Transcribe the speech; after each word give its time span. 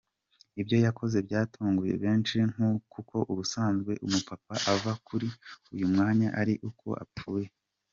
Ibyo 0.61 0.77
yakoze 0.85 1.17
byatunguye 1.27 1.93
benshi 2.03 2.37
kuko 2.93 3.15
ubusanzwe 3.31 3.91
umupapa 4.05 4.53
ava 4.73 4.91
kuri 5.07 5.27
uyu 5.73 5.85
mwanya 5.91 6.27
ari 6.41 6.53
uko 6.69 6.87
apfuye. 7.05 7.47